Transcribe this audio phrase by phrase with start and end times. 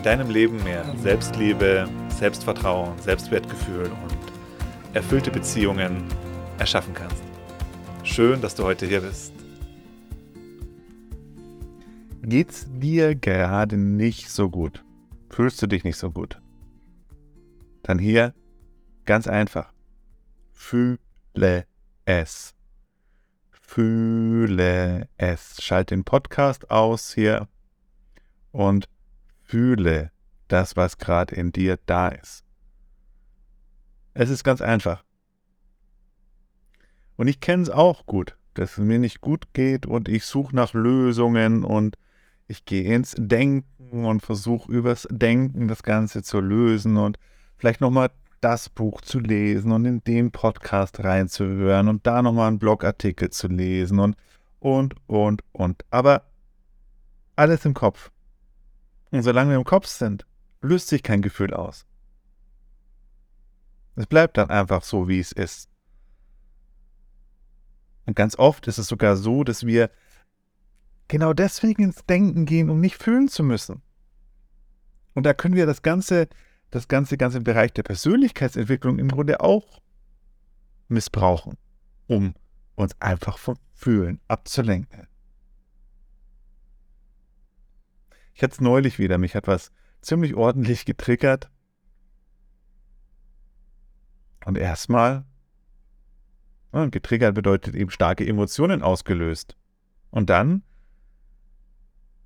[0.00, 6.04] in deinem Leben mehr Selbstliebe, Selbstvertrauen, Selbstwertgefühl und erfüllte Beziehungen
[6.58, 7.22] erschaffen kannst.
[8.02, 9.34] Schön, dass du heute hier bist.
[12.22, 14.82] Geht's dir gerade nicht so gut?
[15.28, 16.40] Fühlst du dich nicht so gut?
[17.82, 18.32] Dann hier
[19.04, 19.70] ganz einfach.
[20.54, 21.66] Fühle
[22.06, 22.54] es.
[23.50, 25.62] Fühle es.
[25.62, 27.48] Schalt den Podcast aus hier
[28.50, 28.88] und
[29.50, 30.12] Fühle
[30.46, 32.44] das, was gerade in dir da ist.
[34.14, 35.02] Es ist ganz einfach.
[37.16, 40.54] Und ich kenne es auch gut, dass es mir nicht gut geht und ich suche
[40.54, 41.96] nach Lösungen und
[42.46, 47.18] ich gehe ins Denken und versuche übers Denken das Ganze zu lösen und
[47.56, 52.60] vielleicht nochmal das Buch zu lesen und in den Podcast reinzuhören und da nochmal einen
[52.60, 54.16] Blogartikel zu lesen und,
[54.60, 55.84] und, und, und.
[55.90, 56.22] Aber
[57.34, 58.12] alles im Kopf.
[59.10, 60.26] Und solange wir im Kopf sind,
[60.60, 61.86] löst sich kein Gefühl aus.
[63.96, 65.68] Es bleibt dann einfach so, wie es ist.
[68.06, 69.90] Und ganz oft ist es sogar so, dass wir
[71.08, 73.82] genau deswegen ins Denken gehen, um nicht fühlen zu müssen.
[75.14, 76.28] Und da können wir das ganze,
[76.70, 79.82] das ganze, ganze Bereich der Persönlichkeitsentwicklung im Grunde auch
[80.88, 81.58] missbrauchen,
[82.06, 82.34] um
[82.74, 85.09] uns einfach vom Fühlen abzulenken.
[88.40, 91.50] Ich hatte es neulich wieder, mich hat was ziemlich ordentlich getriggert.
[94.46, 95.26] Und erstmal,
[96.72, 99.58] ja, getriggert bedeutet eben starke Emotionen ausgelöst.
[100.08, 100.62] Und dann,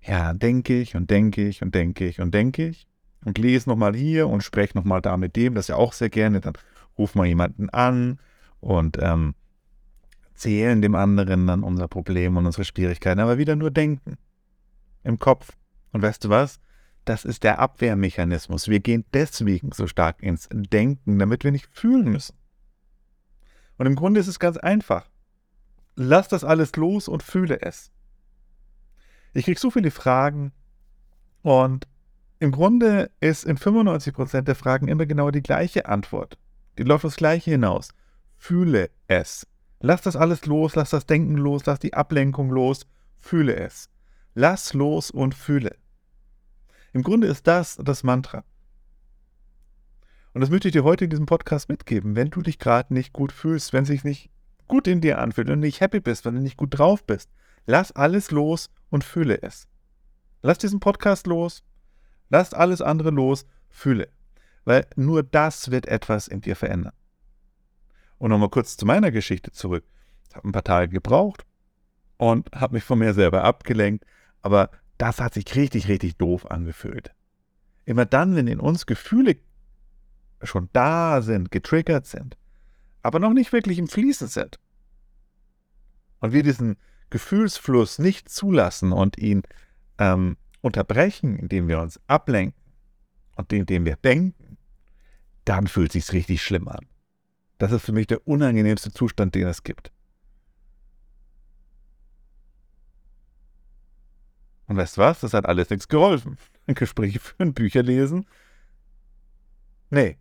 [0.00, 2.86] ja, denke ich und denke ich und denke ich und denke ich
[3.24, 6.40] und lese nochmal hier und spreche nochmal da mit dem, das ja auch sehr gerne.
[6.40, 6.54] Dann
[6.96, 8.20] rufen wir jemanden an
[8.60, 9.34] und ähm,
[10.28, 14.18] erzählen dem anderen dann unser Problem und unsere Schwierigkeiten, aber wieder nur denken.
[15.02, 15.56] Im Kopf.
[15.92, 16.60] Und weißt du was?
[17.04, 18.68] Das ist der Abwehrmechanismus.
[18.68, 22.36] Wir gehen deswegen so stark ins Denken, damit wir nicht fühlen müssen.
[23.78, 25.08] Und im Grunde ist es ganz einfach.
[25.94, 27.90] Lass das alles los und fühle es.
[29.34, 30.52] Ich kriege so viele Fragen
[31.42, 31.86] und
[32.38, 36.38] im Grunde ist in 95% der Fragen immer genau die gleiche Antwort.
[36.76, 37.90] Die läuft das Gleiche hinaus.
[38.36, 39.46] Fühle es.
[39.80, 42.86] Lass das alles los, lass das Denken los, lass die Ablenkung los,
[43.18, 43.88] fühle es.
[44.38, 45.78] Lass los und fühle.
[46.92, 48.44] Im Grunde ist das das Mantra.
[50.34, 52.16] Und das möchte ich dir heute in diesem Podcast mitgeben.
[52.16, 54.30] Wenn du dich gerade nicht gut fühlst, wenn es sich nicht
[54.68, 57.30] gut in dir anfühlt und nicht happy bist, wenn du nicht gut drauf bist,
[57.64, 59.68] lass alles los und fühle es.
[60.42, 61.64] Lass diesen Podcast los,
[62.28, 64.10] lass alles andere los, fühle.
[64.66, 66.92] Weil nur das wird etwas in dir verändern.
[68.18, 69.86] Und nochmal kurz zu meiner Geschichte zurück.
[70.28, 71.46] Ich habe ein paar Tage gebraucht
[72.18, 74.04] und habe mich von mir selber abgelenkt,
[74.46, 77.12] aber das hat sich richtig, richtig doof angefühlt.
[77.84, 79.38] Immer dann, wenn in uns Gefühle
[80.40, 82.36] schon da sind, getriggert sind,
[83.02, 84.60] aber noch nicht wirklich im Fließen sind.
[86.20, 86.76] Und wir diesen
[87.10, 89.42] Gefühlsfluss nicht zulassen und ihn
[89.98, 92.62] ähm, unterbrechen, indem wir uns ablenken
[93.34, 94.58] und indem wir denken,
[95.44, 96.86] dann fühlt es sich richtig schlimm an.
[97.58, 99.90] Das ist für mich der unangenehmste Zustand, den es gibt.
[104.66, 105.20] Und weißt du was?
[105.20, 106.38] Das hat alles nichts geholfen.
[106.66, 108.26] Gespräche führen, Bücher lesen.
[109.90, 110.18] Nee,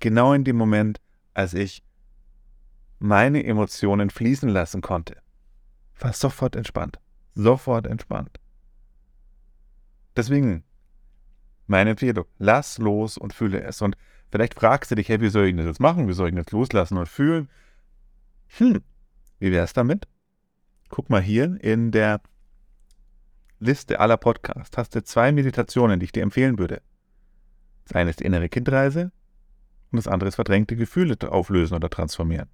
[0.00, 1.00] genau in dem Moment,
[1.34, 1.84] als ich
[2.98, 5.16] meine Emotionen fließen lassen konnte,
[5.98, 6.98] war sofort entspannt.
[7.34, 8.40] Sofort entspannt.
[10.16, 10.64] Deswegen,
[11.66, 13.82] meine Empfehlung, lass los und fühle es.
[13.82, 13.96] Und
[14.30, 16.08] vielleicht fragst du dich, hey, wie soll ich das jetzt machen?
[16.08, 17.48] Wie soll ich das loslassen und fühlen?
[18.56, 18.82] Hm,
[19.38, 20.08] wie wäre es damit?
[20.88, 22.20] Guck mal hier in der
[23.58, 26.82] Liste aller Podcasts hast du zwei Meditationen, die ich dir empfehlen würde.
[27.84, 29.12] Das eine ist die innere Kindreise
[29.90, 32.48] und das andere ist verdrängte Gefühle auflösen oder transformieren.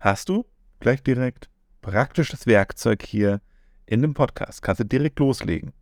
[0.00, 0.44] Hast du
[0.80, 1.48] gleich direkt
[1.80, 3.40] praktisches Werkzeug hier
[3.86, 4.62] in dem Podcast.
[4.62, 5.72] Kannst du direkt loslegen.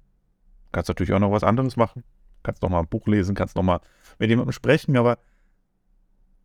[0.73, 2.05] Kannst natürlich auch noch was anderes machen.
[2.43, 3.81] Kannst noch mal ein Buch lesen, kannst noch mal
[4.19, 5.19] mit jemandem sprechen, aber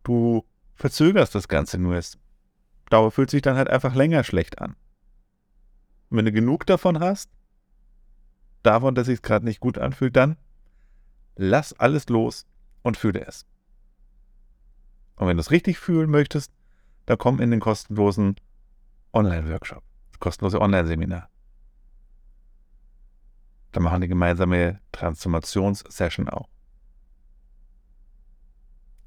[0.03, 1.95] du verzögerst das Ganze nur.
[1.95, 2.17] Es
[2.89, 4.75] Dauer fühlt sich dann halt einfach länger schlecht an.
[6.09, 7.31] Und wenn du genug davon hast,
[8.65, 10.37] davon, dass sich es gerade nicht gut anfühlt, dann
[11.35, 12.45] lass alles los
[12.83, 13.45] und fühle es.
[15.15, 16.51] Und wenn du es richtig fühlen möchtest,
[17.05, 18.35] dann komm in den kostenlosen
[19.13, 21.29] Online-Workshop, das kostenlose Online-Seminar.
[23.71, 26.49] Dann machen die gemeinsame Transformationssession auch.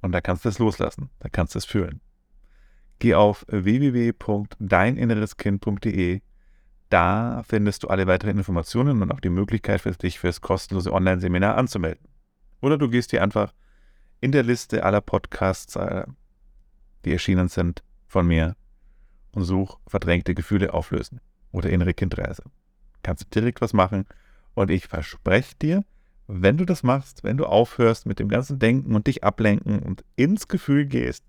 [0.00, 2.00] Und da kannst du es loslassen, da kannst du es fühlen.
[2.99, 6.20] Geh auf www.deininnereskind.de.
[6.88, 10.93] Da findest du alle weiteren Informationen und auch die Möglichkeit für dich für das kostenlose
[10.93, 12.06] Online-Seminar anzumelden.
[12.61, 13.52] Oder du gehst hier einfach
[14.20, 16.05] in der Liste aller Podcasts, äh,
[17.05, 18.56] die erschienen sind, von mir
[19.32, 21.20] und such verdrängte Gefühle auflösen
[21.52, 22.43] oder innere Kindreise.
[23.02, 24.06] Kannst du direkt was machen
[24.55, 25.84] und ich verspreche dir,
[26.26, 30.05] wenn du das machst, wenn du aufhörst mit dem ganzen Denken und dich ablenken und
[30.17, 31.25] ins Gefühl gehst,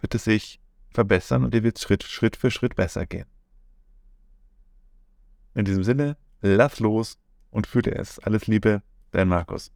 [0.00, 0.60] wird es sich
[0.90, 3.26] verbessern und dir wird Schritt, Schritt für Schritt besser gehen.
[5.54, 7.18] In diesem Sinne, lass los
[7.50, 8.18] und fühle es.
[8.18, 9.72] Alles Liebe, dein Markus.